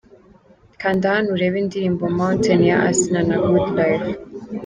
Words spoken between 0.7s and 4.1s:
Kanda hano urebe indirimbo 'Mountain' ya Asinah na Good Life.